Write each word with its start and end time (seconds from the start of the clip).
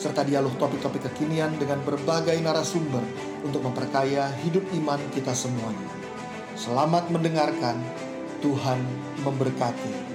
serta 0.00 0.24
dialog 0.24 0.56
topik-topik 0.56 1.12
kekinian 1.12 1.60
dengan 1.60 1.84
berbagai 1.84 2.40
narasumber 2.40 3.04
untuk 3.44 3.60
memperkaya 3.60 4.32
hidup 4.40 4.64
iman 4.80 4.96
kita 5.12 5.36
semuanya. 5.36 5.92
Selamat 6.56 7.12
mendengarkan, 7.12 7.76
Tuhan 8.40 8.80
memberkati. 9.20 10.08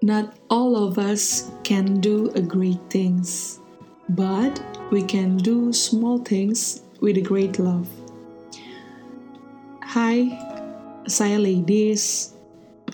Not 0.00 0.32
all 0.48 0.80
of 0.80 0.96
us 0.96 1.52
can 1.60 2.00
do 2.00 2.32
great 2.48 2.80
things, 2.88 3.60
but 4.08 4.56
we 4.88 5.04
can 5.04 5.36
do 5.36 5.76
small 5.76 6.16
things 6.24 6.80
with 7.00 7.16
a 7.16 7.24
great 7.24 7.56
love. 7.56 7.88
Hai, 9.80 10.30
saya 11.08 11.40
Ladies, 11.40 12.36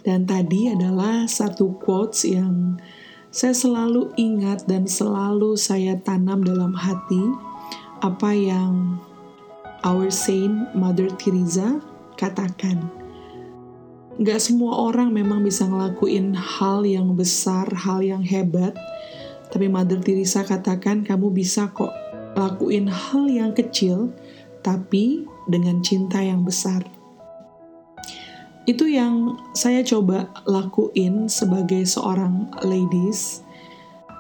dan 0.07 0.25
tadi 0.25 0.71
adalah 0.71 1.27
satu 1.27 1.75
quotes 1.83 2.23
yang 2.23 2.79
saya 3.35 3.53
selalu 3.53 4.15
ingat 4.17 4.65
dan 4.65 4.87
selalu 4.87 5.59
saya 5.59 5.99
tanam 6.01 6.41
dalam 6.47 6.73
hati 6.73 7.21
apa 8.01 8.31
yang 8.33 8.97
our 9.83 10.09
saint 10.09 10.71
Mother 10.73 11.11
Teresa 11.19 11.83
katakan. 12.15 12.87
Gak 14.17 14.41
semua 14.41 14.81
orang 14.81 15.13
memang 15.13 15.45
bisa 15.45 15.69
ngelakuin 15.69 16.33
hal 16.33 16.89
yang 16.89 17.13
besar, 17.13 17.69
hal 17.69 18.01
yang 18.01 18.25
hebat, 18.25 18.73
tapi 19.53 19.69
Mother 19.69 20.01
Teresa 20.01 20.41
katakan 20.41 21.05
kamu 21.05 21.29
bisa 21.37 21.69
kok 21.77 22.06
lakuin 22.37 22.87
hal 22.87 23.27
yang 23.27 23.51
kecil, 23.57 24.13
tapi 24.61 25.25
dengan 25.49 25.81
cinta 25.81 26.21
yang 26.21 26.45
besar. 26.45 26.85
Itu 28.67 28.91
yang 28.91 29.39
saya 29.55 29.81
coba 29.87 30.29
lakuin 30.45 31.31
sebagai 31.31 31.87
seorang 31.87 32.51
ladies. 32.67 33.47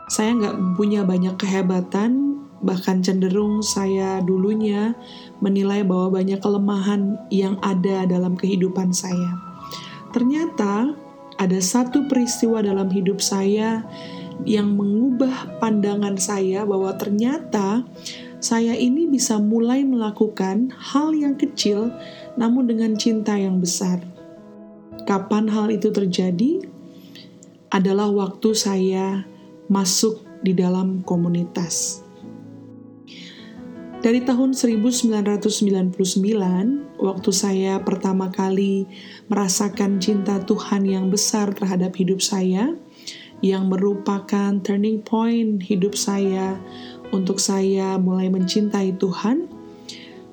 Saya 0.06 0.38
nggak 0.38 0.78
punya 0.78 1.02
banyak 1.02 1.34
kehebatan, 1.34 2.40
bahkan 2.62 3.02
cenderung 3.02 3.58
saya 3.60 4.22
dulunya 4.22 4.94
menilai 5.42 5.82
bahwa 5.82 6.22
banyak 6.22 6.38
kelemahan 6.38 7.18
yang 7.28 7.58
ada 7.58 8.06
dalam 8.06 8.38
kehidupan 8.38 8.94
saya. 8.94 9.34
Ternyata 10.14 10.94
ada 11.36 11.58
satu 11.60 12.08
peristiwa 12.08 12.62
dalam 12.64 12.88
hidup 12.88 13.20
saya 13.20 13.84
yang 14.44 14.76
mengubah 14.76 15.56
pandangan 15.62 16.18
saya 16.20 16.66
bahwa 16.68 16.92
ternyata 16.98 17.86
saya 18.42 18.76
ini 18.76 19.08
bisa 19.08 19.40
mulai 19.40 19.82
melakukan 19.82 20.70
hal 20.76 21.16
yang 21.16 21.34
kecil 21.40 21.88
namun 22.36 22.68
dengan 22.68 22.94
cinta 23.00 23.34
yang 23.34 23.58
besar. 23.58 24.04
Kapan 25.08 25.48
hal 25.48 25.72
itu 25.72 25.88
terjadi? 25.88 26.66
Adalah 27.72 28.12
waktu 28.12 28.54
saya 28.54 29.26
masuk 29.66 30.22
di 30.44 30.54
dalam 30.54 31.02
komunitas. 31.02 32.06
Dari 34.06 34.22
tahun 34.22 34.54
1999, 34.54 35.98
waktu 37.02 37.30
saya 37.34 37.82
pertama 37.82 38.30
kali 38.30 38.86
merasakan 39.26 39.98
cinta 39.98 40.38
Tuhan 40.46 40.86
yang 40.86 41.10
besar 41.10 41.50
terhadap 41.50 41.90
hidup 41.98 42.22
saya, 42.22 42.78
yang 43.44 43.68
merupakan 43.68 44.56
turning 44.64 45.04
point 45.04 45.60
hidup 45.60 45.92
saya 45.92 46.56
untuk 47.12 47.38
saya 47.38 48.00
mulai 48.00 48.32
mencintai 48.32 48.96
Tuhan, 48.96 49.46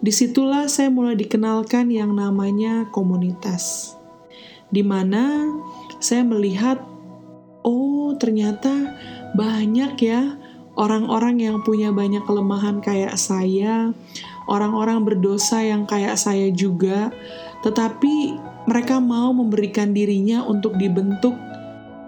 di 0.03 0.12
situlah 0.12 0.68
saya 0.68 0.91
mulai 0.91 1.16
dikenalkan 1.16 1.92
yang 1.92 2.16
namanya 2.16 2.88
komunitas. 2.92 3.96
Di 4.74 4.81
mana 4.81 5.47
saya 6.03 6.25
melihat, 6.25 6.81
oh 7.63 8.16
ternyata 8.19 8.97
banyak 9.38 9.94
ya 10.02 10.36
orang-orang 10.74 11.40
yang 11.40 11.62
punya 11.62 11.94
banyak 11.94 12.25
kelemahan 12.25 12.81
kayak 12.81 13.16
saya, 13.16 13.94
orang-orang 14.50 15.06
berdosa 15.06 15.62
yang 15.62 15.86
kayak 15.86 16.18
saya 16.18 16.50
juga, 16.50 17.13
tetapi 17.62 18.36
mereka 18.66 18.97
mau 18.97 19.31
memberikan 19.36 19.92
dirinya 19.92 20.44
untuk 20.44 20.75
dibentuk 20.80 21.36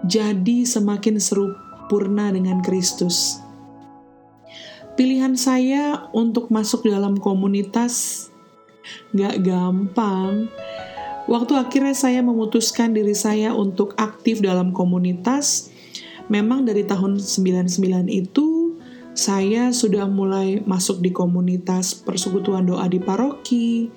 jadi 0.04 0.68
semakin 0.68 1.16
serupurna 1.16 2.34
dengan 2.34 2.60
Kristus. 2.60 3.40
Pilihan 4.96 5.36
saya 5.36 6.08
untuk 6.16 6.48
masuk 6.48 6.88
dalam 6.88 7.20
komunitas 7.20 8.26
gak 9.12 9.44
gampang. 9.44 10.48
Waktu 11.26 11.52
akhirnya 11.58 11.92
saya 11.92 12.24
memutuskan 12.24 12.96
diri 12.96 13.12
saya 13.12 13.52
untuk 13.52 13.92
aktif 13.98 14.40
dalam 14.40 14.70
komunitas, 14.72 15.68
memang 16.32 16.64
dari 16.64 16.86
tahun 16.86 17.18
99 17.20 18.08
itu 18.08 18.78
saya 19.16 19.72
sudah 19.72 20.04
mulai 20.08 20.60
masuk 20.64 21.00
di 21.00 21.08
komunitas 21.08 21.96
persekutuan 21.96 22.68
doa 22.68 22.84
di 22.86 23.00
paroki. 23.00 23.88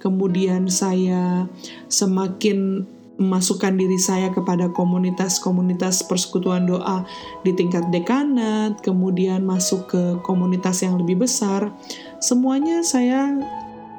Kemudian 0.00 0.68
saya 0.68 1.48
semakin 1.88 2.84
memasukkan 3.14 3.78
diri 3.78 3.94
saya 3.94 4.30
kepada 4.34 4.66
komunitas-komunitas 4.74 6.02
persekutuan 6.10 6.66
doa 6.66 7.06
di 7.46 7.54
tingkat 7.54 7.86
dekanat, 7.94 8.82
kemudian 8.82 9.46
masuk 9.46 9.86
ke 9.86 10.02
komunitas 10.26 10.82
yang 10.82 10.98
lebih 10.98 11.22
besar, 11.22 11.70
semuanya 12.18 12.82
saya 12.82 13.38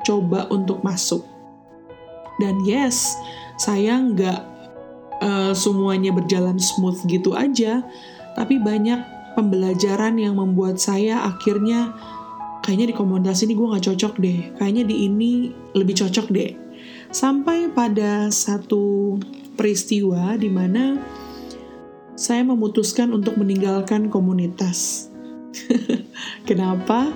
coba 0.04 0.52
untuk 0.52 0.84
masuk. 0.84 1.24
Dan 2.44 2.60
yes, 2.68 3.16
saya 3.56 3.96
nggak 3.96 4.40
uh, 5.24 5.54
semuanya 5.56 6.12
berjalan 6.12 6.60
smooth 6.60 7.00
gitu 7.08 7.32
aja, 7.40 7.88
tapi 8.36 8.60
banyak 8.60 9.00
pembelajaran 9.40 10.20
yang 10.20 10.36
membuat 10.36 10.76
saya 10.76 11.24
akhirnya 11.24 11.96
kayaknya 12.68 12.92
di 12.92 12.96
komunitas 12.96 13.40
ini 13.48 13.56
gue 13.56 13.68
nggak 13.72 13.86
cocok 13.88 14.14
deh, 14.20 14.40
kayaknya 14.60 14.84
di 14.84 15.08
ini 15.08 15.56
lebih 15.72 15.96
cocok 16.04 16.28
deh 16.36 16.65
Sampai 17.16 17.72
pada 17.72 18.28
satu 18.28 19.16
peristiwa 19.56 20.36
di 20.36 20.52
mana 20.52 21.00
saya 22.20 22.44
memutuskan 22.44 23.16
untuk 23.16 23.40
meninggalkan 23.40 24.12
komunitas. 24.12 25.08
Kenapa? 26.50 27.16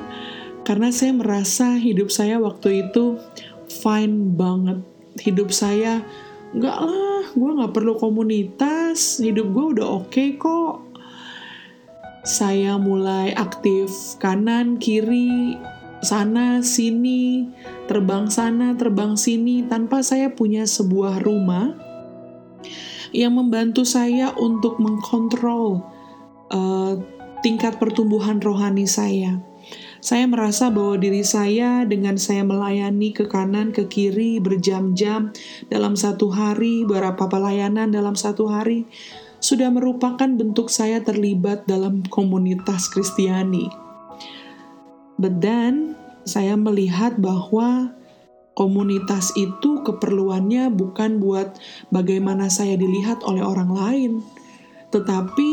Karena 0.63 0.95
saya 0.95 1.11
merasa 1.11 1.75
hidup 1.75 2.15
saya 2.15 2.39
waktu 2.39 2.87
itu 2.87 3.19
fine 3.67 4.39
banget. 4.39 4.79
Hidup 5.19 5.51
saya 5.51 5.99
nggak 6.55 6.77
lah, 6.79 7.35
gue 7.35 7.51
nggak 7.59 7.75
perlu 7.75 7.99
komunitas. 7.99 9.19
Hidup 9.19 9.51
gue 9.51 9.65
udah 9.75 9.87
oke 9.99 10.15
okay 10.15 10.39
kok. 10.39 10.79
Saya 12.23 12.79
mulai 12.79 13.35
aktif 13.35 14.15
kanan 14.15 14.79
kiri 14.79 15.59
sana 15.99 16.63
sini, 16.63 17.51
terbang 17.91 18.31
sana, 18.31 18.75
terbang 18.75 19.19
sini 19.19 19.67
tanpa 19.67 19.99
saya 19.99 20.31
punya 20.31 20.63
sebuah 20.63 21.19
rumah 21.23 21.75
yang 23.11 23.35
membantu 23.35 23.83
saya 23.83 24.31
untuk 24.37 24.79
mengkontrol 24.79 25.83
uh, 26.53 26.93
tingkat 27.43 27.75
pertumbuhan 27.81 28.39
rohani 28.39 28.87
saya. 28.87 29.43
Saya 29.99 30.23
merasa 30.31 30.71
bahwa 30.71 30.95
diri 30.95 31.27
saya 31.27 31.83
dengan 31.83 32.15
saya 32.15 32.47
melayani 32.47 33.11
ke 33.11 33.27
kanan, 33.27 33.75
ke 33.75 33.83
kiri, 33.91 34.39
berjam-jam 34.39 35.35
dalam 35.67 35.99
satu 35.99 36.31
hari, 36.31 36.87
beberapa 36.87 37.27
pelayanan 37.27 37.91
dalam 37.91 38.15
satu 38.15 38.47
hari, 38.47 38.87
sudah 39.43 39.67
merupakan 39.67 40.31
bentuk 40.31 40.71
saya 40.71 41.03
terlibat 41.03 41.67
dalam 41.67 42.07
komunitas 42.07 42.87
Kristiani 42.87 43.88
But 45.19 45.43
then, 45.43 45.99
saya 46.23 46.55
melihat 46.55 47.19
bahwa 47.19 47.91
komunitas 48.55 49.35
itu 49.35 49.83
keperluannya 49.83 50.71
bukan 50.71 51.19
buat 51.19 51.59
bagaimana 51.91 52.47
saya 52.47 52.79
dilihat 52.79 53.23
oleh 53.27 53.43
orang 53.43 53.71
lain, 53.71 54.11
tetapi 54.95 55.51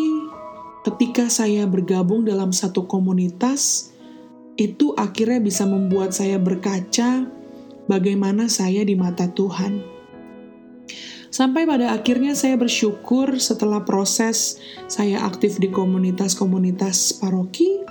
ketika 0.87 1.27
saya 1.27 1.67
bergabung 1.67 2.23
dalam 2.23 2.55
satu 2.55 2.87
komunitas, 2.87 3.91
itu 4.55 4.95
akhirnya 4.95 5.43
bisa 5.43 5.69
membuat 5.69 6.17
saya 6.17 6.41
berkaca 6.41 7.27
bagaimana 7.91 8.47
saya 8.49 8.87
di 8.87 8.95
mata 8.95 9.29
Tuhan. 9.29 9.97
Sampai 11.29 11.69
pada 11.69 11.93
akhirnya 11.93 12.33
saya 12.33 12.57
bersyukur 12.57 13.37
setelah 13.37 13.85
proses 13.85 14.57
saya 14.89 15.21
aktif 15.21 15.61
di 15.61 15.69
komunitas-komunitas 15.69 17.21
paroki 17.21 17.85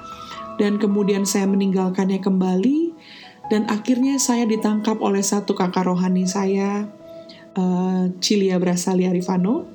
dan 0.55 0.79
kemudian 0.79 1.27
saya 1.27 1.47
meninggalkannya 1.49 2.19
kembali. 2.19 2.95
Dan 3.45 3.69
akhirnya 3.69 4.17
saya 4.17 4.49
ditangkap 4.49 4.97
oleh 5.05 5.21
satu 5.21 5.53
kakak 5.53 5.85
rohani 5.85 6.25
saya 6.25 6.89
uh, 7.53 8.09
Cilia 8.17 8.57
Brasali 8.57 9.05
Arifano 9.05 9.69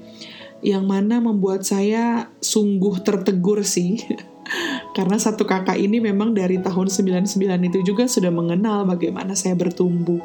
yang 0.60 0.90
mana 0.90 1.22
membuat 1.22 1.62
saya 1.62 2.28
sungguh 2.42 2.98
tertegur 3.06 3.62
sih. 3.62 4.02
Karena 4.96 5.14
satu 5.22 5.46
kakak 5.46 5.78
ini 5.78 6.02
memang 6.02 6.34
dari 6.34 6.58
tahun 6.58 6.90
99 6.90 7.38
itu 7.70 7.78
juga 7.86 8.10
sudah 8.10 8.34
mengenal 8.34 8.82
bagaimana 8.90 9.38
saya 9.38 9.54
bertumbuh. 9.54 10.18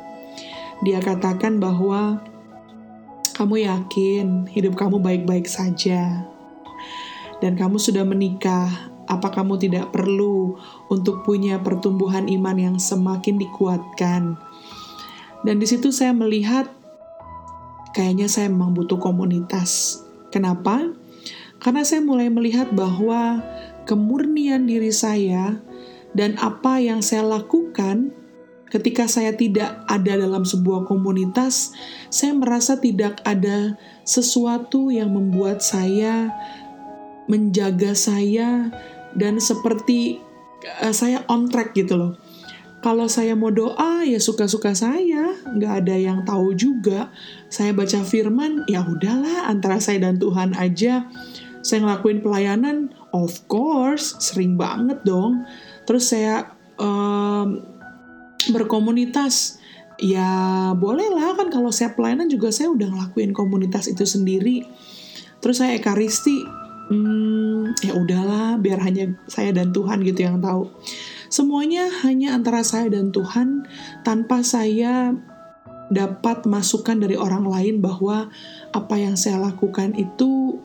Dia 0.82 0.98
katakan 0.98 1.62
bahwa 1.62 2.26
kamu 3.38 3.70
yakin 3.70 4.50
hidup 4.50 4.74
kamu 4.74 4.98
baik-baik 5.00 5.46
saja. 5.46 6.26
Dan 7.44 7.54
kamu 7.60 7.78
sudah 7.78 8.02
menikah 8.02 8.95
apa 9.06 9.30
kamu 9.30 9.62
tidak 9.62 9.94
perlu 9.94 10.58
untuk 10.90 11.22
punya 11.26 11.62
pertumbuhan 11.62 12.26
iman 12.30 12.58
yang 12.58 12.78
semakin 12.82 13.38
dikuatkan? 13.38 14.38
Dan 15.46 15.56
di 15.62 15.68
situ 15.70 15.94
saya 15.94 16.12
melihat 16.12 16.70
kayaknya 17.94 18.26
saya 18.26 18.50
memang 18.50 18.74
butuh 18.74 18.98
komunitas. 18.98 20.02
Kenapa? 20.34 20.92
Karena 21.62 21.86
saya 21.88 22.02
mulai 22.04 22.28
melihat 22.28 22.74
bahwa 22.74 23.40
kemurnian 23.86 24.66
diri 24.66 24.92
saya 24.92 25.62
dan 26.18 26.36
apa 26.42 26.82
yang 26.82 27.00
saya 27.00 27.24
lakukan 27.24 28.12
ketika 28.74 29.08
saya 29.08 29.32
tidak 29.32 29.86
ada 29.88 30.20
dalam 30.20 30.44
sebuah 30.44 30.90
komunitas, 30.90 31.72
saya 32.12 32.36
merasa 32.36 32.76
tidak 32.82 33.24
ada 33.24 33.80
sesuatu 34.04 34.92
yang 34.92 35.14
membuat 35.14 35.64
saya 35.64 36.34
menjaga 37.26 37.96
saya 37.96 38.70
dan 39.16 39.40
seperti 39.42 40.20
uh, 40.84 40.94
saya 40.94 41.24
on 41.32 41.48
track 41.50 41.74
gitu 41.74 41.96
loh. 41.96 42.14
Kalau 42.86 43.10
saya 43.10 43.34
mau 43.34 43.50
doa 43.50 44.06
ya 44.06 44.22
suka-suka 44.22 44.78
saya, 44.78 45.34
nggak 45.42 45.74
ada 45.82 45.96
yang 45.98 46.22
tahu 46.22 46.54
juga. 46.54 47.10
Saya 47.50 47.74
baca 47.74 48.06
firman 48.06 48.62
ya 48.70 48.86
udahlah 48.86 49.50
antara 49.50 49.82
saya 49.82 50.06
dan 50.06 50.22
Tuhan 50.22 50.54
aja. 50.54 51.10
Saya 51.66 51.82
ngelakuin 51.82 52.22
pelayanan, 52.22 52.94
of 53.10 53.34
course, 53.50 54.22
sering 54.22 54.54
banget 54.54 55.02
dong. 55.02 55.50
Terus 55.90 56.14
saya 56.14 56.54
um, 56.78 57.66
berkomunitas, 58.54 59.58
ya 59.98 60.70
bolehlah 60.78 61.34
kan 61.34 61.50
kalau 61.50 61.74
saya 61.74 61.98
pelayanan 61.98 62.30
juga 62.30 62.54
saya 62.54 62.70
udah 62.70 62.86
ngelakuin 62.86 63.34
komunitas 63.34 63.90
itu 63.90 64.06
sendiri. 64.06 64.62
Terus 65.42 65.58
saya 65.58 65.74
ekaristi, 65.74 66.46
hmm, 66.90 67.80
ya 67.82 67.94
udahlah 67.98 68.58
biar 68.62 68.82
hanya 68.82 69.14
saya 69.26 69.54
dan 69.56 69.74
Tuhan 69.74 70.06
gitu 70.06 70.26
yang 70.26 70.42
tahu 70.42 70.70
semuanya 71.30 71.90
hanya 72.06 72.38
antara 72.38 72.62
saya 72.62 72.90
dan 72.90 73.10
Tuhan 73.10 73.66
tanpa 74.06 74.46
saya 74.46 75.14
dapat 75.90 76.50
masukan 76.50 76.98
dari 76.98 77.14
orang 77.14 77.46
lain 77.46 77.76
bahwa 77.78 78.34
apa 78.74 78.96
yang 78.98 79.14
saya 79.14 79.38
lakukan 79.38 79.94
itu 79.94 80.58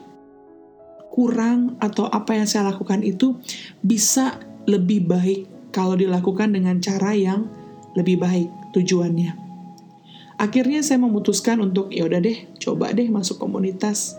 kurang 1.12 1.76
atau 1.82 2.08
apa 2.08 2.38
yang 2.38 2.49
saya 2.49 2.72
lakukan 2.72 3.05
itu 3.05 3.37
bisa 3.84 4.40
lebih 4.64 5.05
baik 5.05 5.40
kalau 5.75 5.99
dilakukan 5.99 6.55
dengan 6.55 6.78
cara 6.81 7.12
yang 7.12 7.50
lebih 7.99 8.22
baik 8.22 8.49
tujuannya. 8.72 9.37
Akhirnya 10.40 10.81
saya 10.81 11.02
memutuskan 11.02 11.61
untuk 11.61 11.93
ya 11.93 12.08
udah 12.08 12.22
deh, 12.22 12.49
coba 12.56 12.94
deh 12.96 13.11
masuk 13.12 13.37
komunitas 13.37 14.17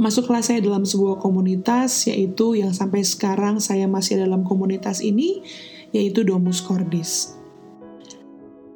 Masuklah 0.00 0.40
saya 0.40 0.64
dalam 0.64 0.88
sebuah 0.88 1.20
komunitas, 1.20 2.08
yaitu 2.08 2.56
yang 2.56 2.72
sampai 2.72 3.04
sekarang 3.04 3.60
saya 3.60 3.84
masih 3.84 4.16
dalam 4.16 4.48
komunitas 4.48 5.04
ini, 5.04 5.44
yaitu 5.92 6.24
Domus 6.24 6.64
Cordis. 6.64 7.36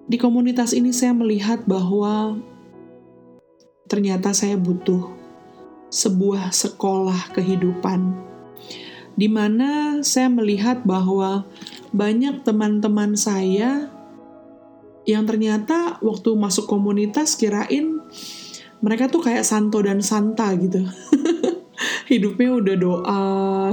Di 0.04 0.20
komunitas 0.20 0.76
ini 0.76 0.92
saya 0.92 1.16
melihat 1.16 1.64
bahwa 1.64 2.36
ternyata 3.88 4.36
saya 4.36 4.60
butuh 4.60 5.16
sebuah 5.88 6.52
sekolah 6.52 7.32
kehidupan, 7.32 8.12
di 9.16 9.32
mana 9.32 10.04
saya 10.04 10.28
melihat 10.28 10.84
bahwa 10.84 11.48
banyak 11.96 12.44
teman-teman 12.44 13.16
saya 13.16 13.88
yang 15.08 15.24
ternyata 15.24 15.96
waktu 16.04 16.36
masuk 16.36 16.68
komunitas 16.68 17.32
kirain 17.32 17.96
mereka 18.84 19.08
tuh 19.08 19.24
kayak 19.24 19.48
Santo 19.48 19.80
dan 19.80 20.04
Santa 20.04 20.52
gitu. 20.60 20.84
Hidupnya 22.12 22.52
udah 22.52 22.76
doa 22.76 23.24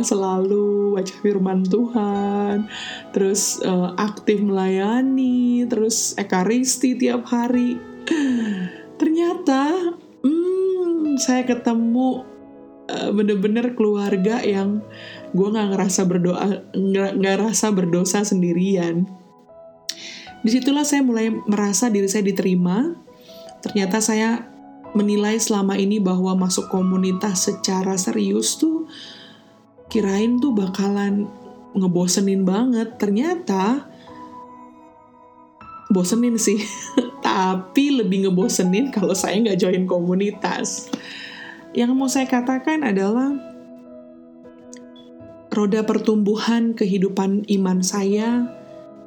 selalu, 0.08 0.96
baca 0.96 1.16
firman 1.20 1.68
Tuhan, 1.68 2.72
terus 3.12 3.60
uh, 3.60 3.92
aktif 4.00 4.40
melayani, 4.40 5.68
terus 5.68 6.16
ekaristi 6.16 6.96
tiap 6.96 7.28
hari. 7.28 7.76
Ternyata, 9.00 9.94
hmm, 10.24 11.20
saya 11.20 11.44
ketemu 11.44 12.24
uh, 12.88 13.12
bener-bener 13.12 13.76
keluarga 13.76 14.40
yang 14.40 14.80
gue 15.36 15.48
nggak 15.52 15.76
ngerasa 15.76 16.02
berdoa, 16.08 16.72
nggak 16.72 17.14
ngerasa 17.20 17.68
berdosa 17.76 18.24
sendirian. 18.24 19.12
Di 20.42 20.50
situlah 20.50 20.88
saya 20.88 21.04
mulai 21.04 21.30
merasa 21.30 21.92
diri 21.92 22.08
saya 22.08 22.24
diterima. 22.26 22.96
Ternyata 23.62 24.02
saya 24.02 24.51
menilai 24.92 25.40
selama 25.40 25.80
ini 25.80 26.04
bahwa 26.04 26.36
masuk 26.36 26.68
komunitas 26.68 27.48
secara 27.48 27.96
serius 27.96 28.60
tuh 28.60 28.88
kirain 29.92 30.40
tuh 30.40 30.56
bakalan 30.56 31.28
ngebosenin 31.76 32.44
banget. 32.44 32.96
Ternyata 33.00 33.88
bosenin 35.92 36.40
sih, 36.40 36.60
tapi 37.26 38.00
lebih 38.00 38.28
ngebosenin 38.28 38.92
kalau 38.92 39.16
saya 39.16 39.40
nggak 39.40 39.60
join 39.60 39.84
komunitas. 39.88 40.92
Yang 41.72 41.92
mau 41.96 42.08
saya 42.12 42.28
katakan 42.28 42.84
adalah 42.84 43.32
roda 45.52 45.84
pertumbuhan 45.84 46.76
kehidupan 46.76 47.48
iman 47.60 47.80
saya 47.84 48.48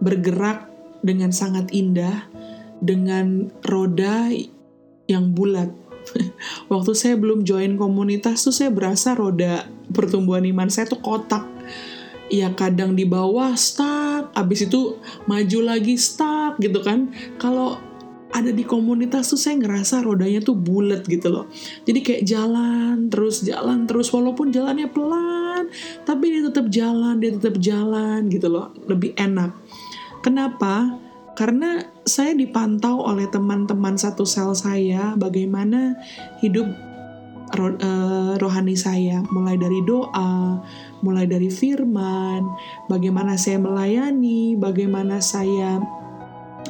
bergerak 0.00 0.68
dengan 1.04 1.32
sangat 1.32 1.72
indah 1.72 2.28
dengan 2.80 3.52
roda 3.64 4.28
yang 5.10 5.32
bulat. 5.32 5.70
Waktu 6.72 6.92
saya 6.92 7.14
belum 7.16 7.44
join 7.48 7.80
komunitas 7.80 8.44
tuh 8.44 8.52
saya 8.52 8.68
berasa 8.68 9.16
roda 9.16 9.68
pertumbuhan 9.92 10.44
iman 10.44 10.68
saya 10.68 10.88
tuh 10.88 11.00
kotak. 11.00 11.44
Ya 12.32 12.50
kadang 12.56 12.96
di 12.96 13.04
bawah 13.04 13.52
stuck, 13.52 14.32
abis 14.32 14.66
itu 14.68 14.96
maju 15.28 15.58
lagi 15.60 16.00
stuck 16.00 16.56
gitu 16.56 16.80
kan. 16.80 17.12
Kalau 17.36 17.76
ada 18.34 18.50
di 18.50 18.66
komunitas 18.66 19.30
tuh 19.30 19.38
saya 19.38 19.54
ngerasa 19.62 20.02
rodanya 20.02 20.42
tuh 20.42 20.58
bulat 20.58 21.06
gitu 21.06 21.30
loh. 21.30 21.46
Jadi 21.86 22.00
kayak 22.02 22.22
jalan 22.26 23.06
terus 23.06 23.46
jalan 23.46 23.86
terus 23.86 24.10
walaupun 24.10 24.50
jalannya 24.50 24.90
pelan, 24.90 25.70
tapi 26.02 26.34
dia 26.34 26.42
tetap 26.50 26.66
jalan, 26.66 27.22
dia 27.22 27.30
tetap 27.30 27.54
jalan 27.62 28.26
gitu 28.26 28.50
loh. 28.50 28.74
Lebih 28.90 29.14
enak. 29.14 29.54
Kenapa? 30.18 31.03
Karena 31.34 31.82
saya 32.06 32.30
dipantau 32.30 33.02
oleh 33.02 33.26
teman-teman 33.26 33.98
satu 33.98 34.22
sel 34.22 34.54
saya 34.54 35.18
bagaimana 35.18 35.98
hidup 36.38 36.70
roh, 37.58 37.74
uh, 37.74 38.34
rohani 38.38 38.78
saya, 38.78 39.20
mulai 39.34 39.58
dari 39.58 39.82
doa, 39.82 40.62
mulai 41.02 41.26
dari 41.26 41.50
firman, 41.50 42.46
bagaimana 42.86 43.34
saya 43.34 43.58
melayani, 43.58 44.54
bagaimana 44.54 45.18
saya 45.18 45.82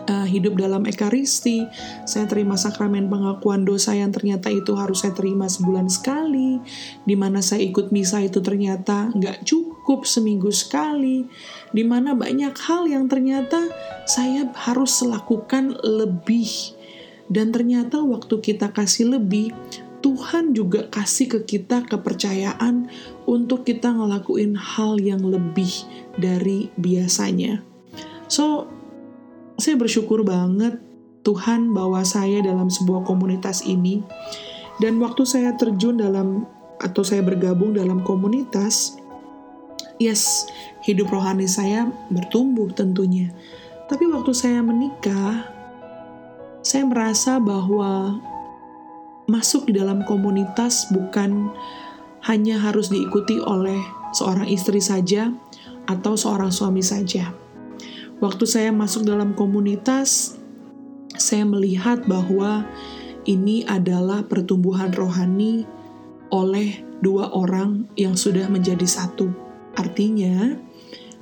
uh, 0.09 0.27
hidup 0.29 0.57
dalam 0.61 0.85
ekaristi, 0.89 1.65
saya 2.05 2.29
terima 2.29 2.57
sakramen 2.57 3.09
pengakuan 3.09 3.65
dosa 3.65 3.97
yang 3.97 4.13
ternyata 4.13 4.53
itu 4.53 4.77
harus 4.77 5.05
saya 5.05 5.17
terima 5.17 5.49
sebulan 5.49 5.89
sekali, 5.89 6.61
di 7.05 7.15
mana 7.17 7.41
saya 7.41 7.65
ikut 7.65 7.91
misa 7.91 8.21
itu 8.21 8.41
ternyata 8.41 9.13
nggak 9.13 9.45
cukup 9.45 10.05
seminggu 10.09 10.53
sekali, 10.53 11.29
di 11.73 11.85
mana 11.85 12.13
banyak 12.17 12.55
hal 12.57 12.89
yang 12.89 13.09
ternyata 13.09 13.69
saya 14.05 14.49
harus 14.55 15.01
lakukan 15.05 15.77
lebih. 15.83 16.77
Dan 17.25 17.57
ternyata 17.57 18.05
waktu 18.05 18.37
kita 18.45 18.69
kasih 18.77 19.17
lebih, 19.17 19.57
Tuhan 20.05 20.53
juga 20.53 20.85
kasih 20.93 21.33
ke 21.33 21.41
kita 21.57 21.89
kepercayaan 21.89 22.93
untuk 23.25 23.65
kita 23.65 23.89
ngelakuin 23.89 24.53
hal 24.53 25.01
yang 25.01 25.25
lebih 25.25 25.73
dari 26.21 26.69
biasanya. 26.77 27.65
So, 28.29 28.69
saya 29.59 29.79
bersyukur 29.79 30.27
banget 30.27 30.79
Tuhan 31.25 31.73
bawa 31.73 32.05
saya 32.05 32.45
dalam 32.45 32.69
sebuah 32.69 33.09
komunitas 33.09 33.65
ini. 33.65 34.05
Dan 34.83 34.99
waktu 34.99 35.23
saya 35.25 35.55
terjun 35.55 36.03
dalam 36.03 36.45
atau 36.83 37.07
saya 37.07 37.23
bergabung 37.23 37.73
dalam 37.73 38.03
komunitas, 38.03 38.99
yes, 40.03 40.45
hidup 40.83 41.09
rohani 41.09 41.47
saya 41.47 41.89
bertumbuh 42.11 42.69
tentunya. 42.75 43.31
Tapi 43.87 44.11
waktu 44.11 44.35
saya 44.35 44.61
menikah, 44.61 45.49
saya 46.61 46.85
merasa 46.85 47.39
bahwa 47.39 48.19
masuk 49.25 49.71
di 49.71 49.79
dalam 49.79 50.05
komunitas 50.05 50.91
bukan 50.93 51.49
hanya 52.27 52.61
harus 52.61 52.93
diikuti 52.93 53.41
oleh 53.41 53.81
seorang 54.13 54.49
istri 54.49 54.83
saja 54.83 55.33
atau 55.89 56.17
seorang 56.17 56.53
suami 56.53 56.81
saja. 56.81 57.44
Waktu 58.23 58.45
saya 58.47 58.71
masuk 58.71 59.07
dalam 59.07 59.35
komunitas, 59.35 60.39
saya 61.15 61.47
melihat 61.47 62.07
bahwa 62.07 62.67
ini 63.25 63.65
adalah 63.65 64.27
pertumbuhan 64.27 64.93
rohani 64.93 65.65
oleh 66.31 66.83
dua 67.01 67.33
orang 67.33 67.87
yang 67.99 68.19
sudah 68.19 68.47
menjadi 68.51 68.85
satu. 68.85 69.31
Artinya, 69.75 70.55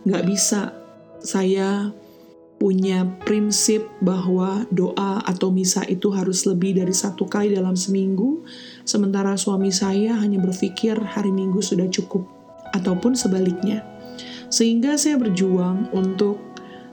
nggak 0.04 0.24
bisa 0.26 0.76
saya 1.22 1.94
punya 2.62 3.02
prinsip 3.26 3.82
bahwa 3.98 4.62
doa 4.70 5.18
atau 5.26 5.50
misa 5.50 5.82
itu 5.90 6.14
harus 6.14 6.46
lebih 6.46 6.78
dari 6.78 6.94
satu 6.94 7.26
kali 7.26 7.50
dalam 7.50 7.74
seminggu, 7.74 8.46
sementara 8.86 9.34
suami 9.34 9.74
saya 9.74 10.14
hanya 10.22 10.38
berpikir 10.38 10.94
hari 10.94 11.34
minggu 11.34 11.58
sudah 11.58 11.90
cukup, 11.90 12.22
ataupun 12.70 13.18
sebaliknya. 13.18 13.82
Sehingga 14.46 14.94
saya 14.94 15.18
berjuang 15.18 15.90
untuk 15.90 16.51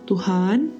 Tuhan, 0.09 0.73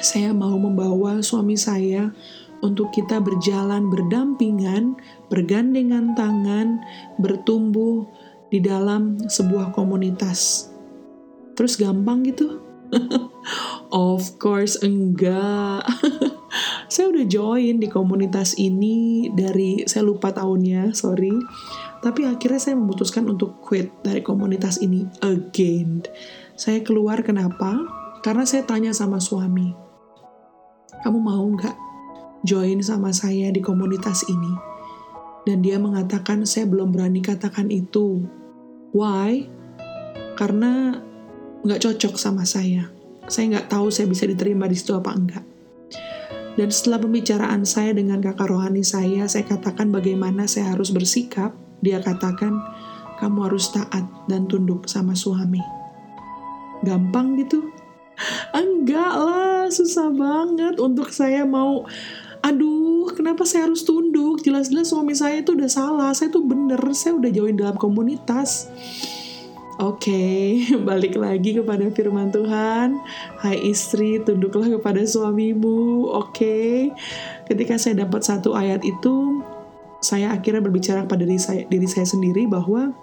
saya 0.00 0.32
mau 0.32 0.56
membawa 0.56 1.20
suami 1.20 1.52
saya 1.52 2.16
untuk 2.64 2.88
kita 2.88 3.20
berjalan 3.20 3.92
berdampingan, 3.92 4.96
bergandengan 5.28 6.16
tangan, 6.16 6.80
bertumbuh 7.20 8.08
di 8.48 8.64
dalam 8.64 9.20
sebuah 9.20 9.76
komunitas. 9.76 10.72
Terus 11.60 11.76
gampang 11.76 12.24
gitu? 12.24 12.56
of 13.92 14.24
course 14.40 14.80
enggak. 14.80 15.84
saya 16.92 17.12
udah 17.12 17.26
join 17.28 17.84
di 17.84 17.88
komunitas 17.92 18.56
ini 18.56 19.28
dari 19.36 19.84
saya 19.84 20.08
lupa 20.08 20.32
tahunnya, 20.32 20.96
sorry. 20.96 21.36
Tapi 22.00 22.24
akhirnya 22.24 22.64
saya 22.64 22.80
memutuskan 22.80 23.28
untuk 23.28 23.60
quit 23.60 23.92
dari 24.00 24.24
komunitas 24.24 24.80
ini 24.80 25.04
again. 25.20 26.00
Saya 26.56 26.80
keluar 26.80 27.20
kenapa? 27.20 28.05
Karena 28.26 28.42
saya 28.42 28.66
tanya 28.66 28.90
sama 28.90 29.22
suami, 29.22 29.70
kamu 31.06 31.18
mau 31.22 31.46
nggak 31.46 31.78
join 32.42 32.82
sama 32.82 33.14
saya 33.14 33.54
di 33.54 33.62
komunitas 33.62 34.26
ini? 34.26 34.50
Dan 35.46 35.62
dia 35.62 35.78
mengatakan 35.78 36.42
saya 36.42 36.66
belum 36.66 36.90
berani 36.90 37.22
katakan 37.22 37.70
itu. 37.70 38.26
Why? 38.90 39.46
Karena 40.34 40.98
nggak 41.62 41.78
cocok 41.86 42.18
sama 42.18 42.42
saya. 42.42 42.90
Saya 43.30 43.54
nggak 43.54 43.70
tahu 43.70 43.94
saya 43.94 44.10
bisa 44.10 44.26
diterima 44.26 44.66
di 44.66 44.74
situ 44.74 44.90
apa 44.98 45.14
enggak. 45.14 45.46
Dan 46.58 46.66
setelah 46.74 46.98
pembicaraan 46.98 47.62
saya 47.62 47.94
dengan 47.94 48.18
kakak 48.18 48.50
rohani 48.50 48.82
saya, 48.82 49.30
saya 49.30 49.46
katakan 49.46 49.94
bagaimana 49.94 50.50
saya 50.50 50.74
harus 50.74 50.90
bersikap. 50.90 51.54
Dia 51.78 52.02
katakan, 52.02 52.58
kamu 53.22 53.38
harus 53.46 53.70
taat 53.70 54.02
dan 54.26 54.50
tunduk 54.50 54.90
sama 54.90 55.14
suami. 55.14 55.62
Gampang 56.82 57.38
gitu? 57.38 57.85
Enggak 58.52 59.12
lah, 59.16 59.68
susah 59.68 60.08
banget 60.12 60.80
untuk 60.80 61.12
saya 61.12 61.44
mau 61.44 61.84
aduh 62.46 63.10
kenapa 63.10 63.42
saya 63.42 63.66
harus 63.66 63.82
tunduk 63.82 64.38
jelas-jelas 64.38 64.94
suami 64.94 65.18
saya 65.18 65.42
itu 65.42 65.58
udah 65.58 65.66
salah 65.66 66.14
saya 66.14 66.30
tuh 66.30 66.46
bener 66.46 66.78
saya 66.94 67.18
udah 67.18 67.30
join 67.34 67.58
dalam 67.58 67.74
komunitas 67.74 68.70
Oke, 69.76 70.08
okay, 70.08 70.72
balik 70.88 71.20
lagi 71.20 71.52
kepada 71.52 71.84
firman 71.92 72.32
Tuhan. 72.32 72.96
Hai 73.36 73.60
istri, 73.60 74.16
tunduklah 74.24 74.72
kepada 74.72 75.04
suamimu. 75.04 76.08
Oke, 76.16 76.32
okay. 76.32 76.76
ketika 77.44 77.76
saya 77.76 78.08
dapat 78.08 78.24
satu 78.24 78.56
ayat 78.56 78.80
itu, 78.88 79.44
saya 80.00 80.32
akhirnya 80.32 80.64
berbicara 80.64 81.04
pada 81.04 81.28
diri 81.28 81.36
saya, 81.36 81.68
diri 81.68 81.84
saya 81.84 82.08
sendiri 82.08 82.48
bahwa 82.48 82.96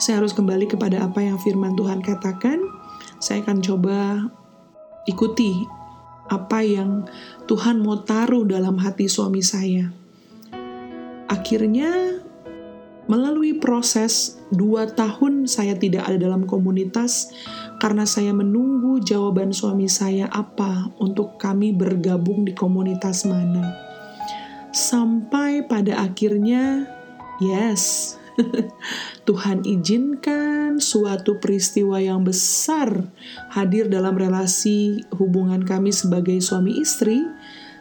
saya 0.00 0.24
harus 0.24 0.32
kembali 0.32 0.72
kepada 0.72 1.04
apa 1.04 1.20
yang 1.20 1.36
firman 1.36 1.76
Tuhan 1.76 2.00
katakan. 2.00 2.56
Saya 3.22 3.46
akan 3.46 3.62
coba 3.62 4.26
ikuti 5.06 5.62
apa 6.26 6.66
yang 6.66 7.06
Tuhan 7.46 7.78
mau 7.78 8.02
taruh 8.02 8.42
dalam 8.42 8.82
hati 8.82 9.06
suami 9.06 9.38
saya. 9.46 9.86
Akhirnya 11.30 12.18
Melalui 13.10 13.58
proses 13.58 14.38
dua 14.54 14.86
tahun 14.86 15.50
saya 15.50 15.74
tidak 15.74 16.06
ada 16.06 16.30
dalam 16.30 16.46
komunitas 16.46 17.34
karena 17.82 18.06
saya 18.06 18.30
menunggu 18.30 19.02
jawaban 19.02 19.50
suami 19.50 19.90
saya 19.90 20.30
apa 20.30 20.86
untuk 21.02 21.34
kami 21.34 21.74
bergabung 21.74 22.46
di 22.46 22.54
komunitas 22.54 23.26
mana. 23.26 23.74
Sampai 24.70 25.66
pada 25.66 25.98
akhirnya, 25.98 26.86
yes, 27.42 28.16
Tuhan 29.28 29.64
izinkan 29.68 30.80
suatu 30.80 31.36
peristiwa 31.38 32.00
yang 32.00 32.24
besar 32.24 33.12
hadir 33.52 33.92
dalam 33.92 34.16
relasi 34.16 35.04
hubungan 35.14 35.62
kami 35.62 35.92
sebagai 35.92 36.40
suami 36.40 36.80
istri 36.80 37.20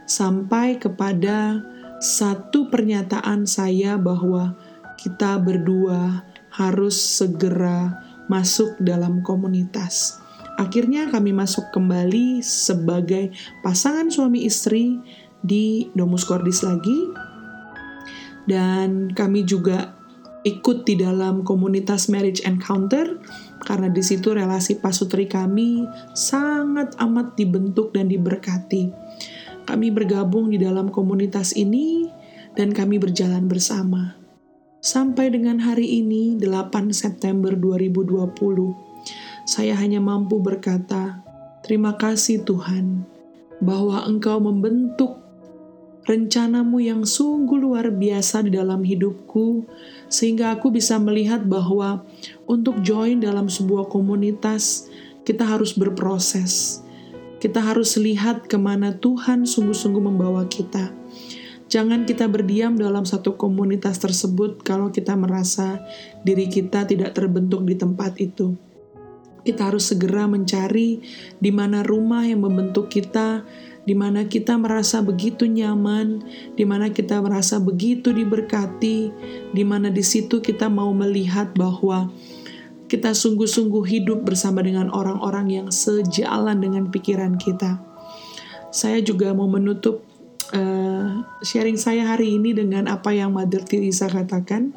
sampai 0.05 0.75
kepada 0.75 1.63
satu 2.01 2.67
pernyataan 2.67 3.48
saya 3.48 3.96
bahwa 3.96 4.58
kita 5.00 5.39
berdua 5.39 6.25
harus 6.51 6.98
segera 7.00 7.96
masuk 8.27 8.75
dalam 8.84 9.24
komunitas. 9.24 10.20
Akhirnya 10.60 11.10
kami 11.10 11.31
masuk 11.31 11.72
kembali 11.74 12.43
sebagai 12.43 13.31
pasangan 13.63 14.12
suami 14.12 14.46
istri 14.46 15.00
di 15.41 15.89
Domus 15.98 16.27
Cordis 16.27 16.62
lagi. 16.62 17.10
Dan 18.46 19.13
kami 19.13 19.46
juga 19.46 20.00
ikut 20.41 20.83
di 20.89 20.98
dalam 20.98 21.45
komunitas 21.45 22.10
Marriage 22.10 22.41
Encounter 22.45 23.21
karena 23.62 23.88
di 23.93 24.01
situ 24.01 24.33
relasi 24.33 24.81
pasutri 24.81 25.29
kami 25.29 25.86
sangat 26.17 26.98
amat 26.98 27.38
dibentuk 27.38 27.93
dan 27.93 28.10
diberkati. 28.10 28.89
Kami 29.69 29.88
bergabung 29.93 30.50
di 30.50 30.57
dalam 30.57 30.89
komunitas 30.89 31.53
ini 31.53 32.10
dan 32.57 32.74
kami 32.74 32.98
berjalan 32.98 33.45
bersama. 33.45 34.17
Sampai 34.81 35.29
dengan 35.29 35.62
hari 35.62 36.01
ini, 36.01 36.41
8 36.41 36.89
September 36.89 37.53
2020, 37.53 38.25
saya 39.45 39.77
hanya 39.77 40.01
mampu 40.01 40.41
berkata, 40.41 41.21
Terima 41.62 41.93
kasih 41.93 42.41
Tuhan, 42.41 43.05
bahwa 43.62 44.01
Engkau 44.10 44.41
membentuk 44.41 45.21
rencanamu 46.10 46.81
yang 46.81 47.05
sungguh 47.05 47.62
luar 47.62 47.93
biasa 47.93 48.41
di 48.41 48.57
dalam 48.57 48.81
hidupku, 48.81 49.69
sehingga 50.12 50.51
aku 50.51 50.70
bisa 50.75 51.00
melihat 51.00 51.48
bahwa 51.48 52.03
untuk 52.46 52.84
join 52.84 53.24
dalam 53.24 53.48
sebuah 53.48 53.88
komunitas, 53.88 54.91
kita 55.24 55.48
harus 55.48 55.72
berproses. 55.72 56.84
Kita 57.39 57.63
harus 57.63 57.98
lihat 57.98 58.46
ke 58.46 58.60
mana 58.60 58.94
Tuhan 59.00 59.50
sungguh-sungguh 59.50 60.03
membawa 60.03 60.46
kita 60.46 60.94
Jangan 61.72 62.03
kita 62.03 62.27
berdiam 62.27 62.75
dalam 62.75 63.08
satu 63.08 63.39
komunitas 63.39 63.96
tersebut 63.96 64.60
kalau 64.60 64.91
kita 64.91 65.15
merasa 65.15 65.80
diri 66.20 66.51
kita 66.51 66.84
tidak 66.84 67.15
terbentuk 67.15 67.63
di 67.63 67.80
tempat 67.80 68.20
itu. 68.20 68.60
Kita 69.48 69.72
harus 69.72 69.88
segera 69.88 70.27
mencari 70.27 71.00
di 71.39 71.48
mana 71.48 71.80
rumah 71.80 72.27
yang 72.27 72.44
membentuk 72.44 72.91
kita, 72.91 73.48
di 73.81 73.97
mana 73.97 74.29
kita 74.29 74.57
merasa 74.61 75.01
begitu 75.01 75.50
nyaman, 75.50 76.21
di 76.53 76.63
mana 76.65 76.93
kita 76.93 77.17
merasa 77.17 77.57
begitu 77.57 78.13
diberkati, 78.13 79.09
di 79.50 79.63
mana 79.65 79.89
di 79.89 80.05
situ 80.05 80.38
kita 80.38 80.69
mau 80.69 80.93
melihat 80.93 81.50
bahwa 81.57 82.13
kita 82.85 83.15
sungguh-sungguh 83.15 83.88
hidup 83.88 84.27
bersama 84.27 84.61
dengan 84.61 84.91
orang-orang 84.91 85.47
yang 85.50 85.67
sejalan 85.71 86.59
dengan 86.59 86.91
pikiran 86.91 87.39
kita. 87.39 87.79
Saya 88.69 89.00
juga 89.00 89.31
mau 89.33 89.47
menutup 89.47 90.03
uh, 90.53 91.23
sharing 91.41 91.79
saya 91.79 92.05
hari 92.05 92.35
ini 92.35 92.51
dengan 92.51 92.91
apa 92.91 93.15
yang 93.15 93.33
Mother 93.33 93.63
Teresa 93.63 94.11
katakan. 94.11 94.75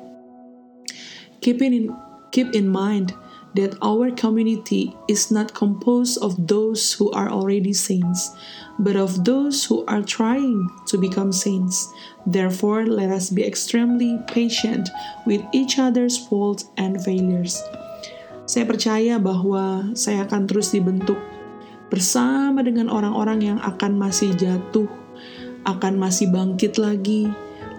Keep 1.44 1.60
in, 1.60 1.92
keep 2.32 2.56
in 2.56 2.72
mind 2.72 3.12
that 3.54 3.78
our 3.82 4.10
community 4.10 4.94
is 5.06 5.30
not 5.30 5.54
composed 5.54 6.18
of 6.22 6.34
those 6.46 6.92
who 6.92 7.10
are 7.14 7.30
already 7.30 7.72
saints, 7.72 8.34
but 8.78 8.96
of 8.98 9.24
those 9.24 9.64
who 9.64 9.86
are 9.86 10.02
trying 10.02 10.68
to 10.86 10.98
become 10.98 11.30
saints. 11.30 11.88
Therefore, 12.26 12.86
let 12.86 13.10
us 13.10 13.30
be 13.30 13.46
extremely 13.46 14.18
patient 14.26 14.90
with 15.26 15.42
each 15.54 15.78
other's 15.78 16.18
faults 16.18 16.66
and 16.76 16.98
failures. 16.98 17.62
Saya 18.44 18.68
percaya 18.68 19.16
bahwa 19.16 19.94
saya 19.96 20.26
akan 20.28 20.44
terus 20.50 20.74
dibentuk 20.74 21.16
bersama 21.88 22.60
dengan 22.60 22.90
orang-orang 22.90 23.40
yang 23.54 23.58
akan 23.62 23.96
masih 23.96 24.34
jatuh 24.34 24.90
akan 25.64 25.96
masih 25.96 26.28
bangkit 26.28 26.76
lagi, 26.76 27.28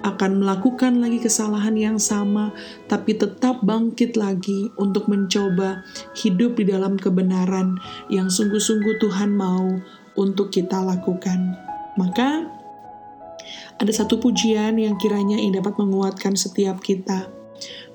akan 0.06 0.46
melakukan 0.46 1.02
lagi 1.02 1.18
kesalahan 1.18 1.74
yang 1.74 1.98
sama, 1.98 2.54
tapi 2.86 3.18
tetap 3.18 3.66
bangkit 3.66 4.14
lagi 4.14 4.70
untuk 4.78 5.10
mencoba 5.10 5.82
hidup 6.14 6.62
di 6.62 6.70
dalam 6.70 6.94
kebenaran 6.94 7.82
yang 8.14 8.30
sungguh-sungguh 8.30 9.02
Tuhan 9.02 9.34
mau 9.34 9.82
untuk 10.14 10.54
kita 10.54 10.78
lakukan. 10.86 11.58
Maka, 11.98 12.46
ada 13.82 13.92
satu 13.92 14.22
pujian 14.22 14.78
yang 14.78 14.94
kiranya 15.02 15.42
yang 15.42 15.58
dapat 15.58 15.74
menguatkan 15.82 16.38
setiap 16.38 16.86
kita. 16.86 17.34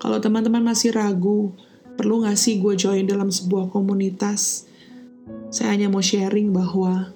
Kalau 0.02 0.19
teman-teman 0.19 0.67
masih 0.67 0.90
ragu, 0.90 1.55
perlu 1.95 2.26
nggak 2.26 2.35
sih 2.35 2.59
gue 2.59 2.75
join 2.75 3.07
dalam 3.07 3.31
sebuah 3.31 3.71
komunitas? 3.71 4.67
Saya 5.55 5.79
hanya 5.79 5.87
mau 5.87 6.02
sharing 6.02 6.50
bahwa 6.50 7.14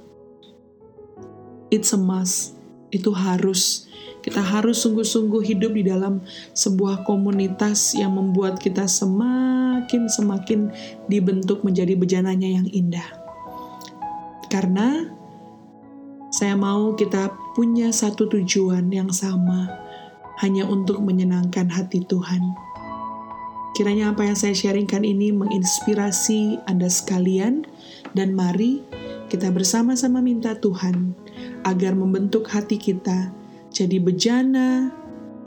it's 1.75 1.91
a 1.91 1.99
must. 1.99 2.55
Itu 2.95 3.11
harus. 3.11 3.91
Kita 4.25 4.41
harus 4.41 4.81
sungguh-sungguh 4.81 5.45
hidup 5.45 5.77
di 5.77 5.85
dalam 5.85 6.25
sebuah 6.57 7.05
komunitas 7.05 7.93
yang 7.93 8.17
membuat 8.17 8.57
kita 8.57 8.89
semakin-semakin 8.89 10.73
dibentuk 11.13 11.61
menjadi 11.61 11.93
bejananya 11.93 12.49
yang 12.49 12.65
indah. 12.73 13.05
Karena 14.49 15.13
saya 16.33 16.57
mau 16.57 16.97
kita 16.97 17.37
punya 17.53 17.93
satu 17.93 18.25
tujuan 18.33 18.89
yang 18.89 19.13
sama, 19.13 19.69
hanya 20.41 20.65
untuk 20.65 21.05
menyenangkan 21.05 21.69
hati 21.69 22.01
Tuhan. 22.09 22.41
Kiranya 23.77 24.17
apa 24.17 24.25
yang 24.25 24.41
saya 24.41 24.57
sharingkan 24.57 25.05
ini 25.05 25.37
menginspirasi 25.37 26.65
Anda 26.65 26.89
sekalian, 26.89 27.69
dan 28.17 28.33
mari 28.33 28.81
kita 29.29 29.53
bersama-sama 29.53 30.25
minta 30.25 30.57
Tuhan 30.57 31.13
agar 31.69 31.93
membentuk 31.93 32.49
hati 32.49 32.81
kita 32.81 33.44
jadi 33.75 33.99
bejana 33.99 34.95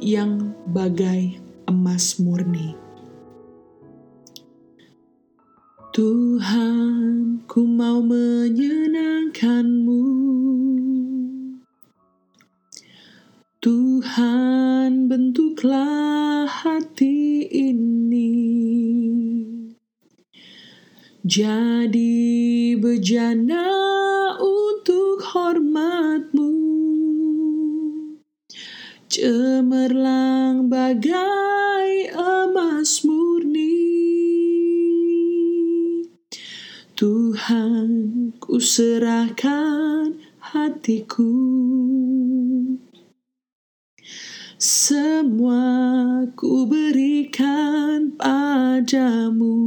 yang 0.03 0.51
bagai 0.67 1.39
emas 1.63 2.19
murni. 2.19 2.75
Tuhan, 5.95 7.39
ku 7.47 7.63
mau 7.63 8.03
menyenangkanmu. 8.03 10.03
Tuhan, 13.63 15.09
bentuklah 15.09 16.45
hati 16.45 17.49
ini 17.49 18.29
jadi 21.27 22.79
bejana 22.79 23.67
untuk 24.39 25.27
hormatmu 25.27 26.56
cemerlang 29.17 30.69
bagai 30.69 32.13
emas 32.13 33.01
murni. 33.01 33.81
Tuhan, 36.93 37.89
ku 38.37 38.61
serahkan 38.61 40.21
hatiku. 40.53 41.33
Semua 44.61 45.65
ku 46.37 46.69
berikan 46.69 48.13
padamu. 48.21 49.57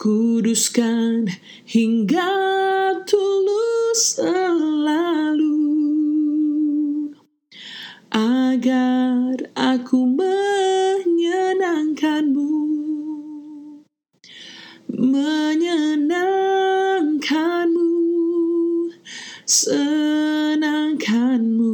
Kuduskan 0.00 1.28
hingga 1.68 2.32
tulus 3.04 4.16
selalu 4.16 5.53
agar 8.14 9.34
aku 9.58 10.06
menyenangkanmu. 10.06 12.54
Menyenangkanmu 14.94 17.90
senangkanmu 19.42 21.73